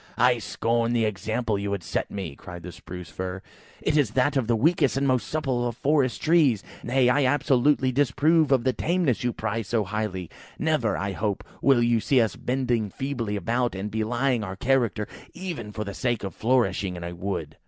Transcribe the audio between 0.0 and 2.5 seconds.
"I scorn the example you would set me,"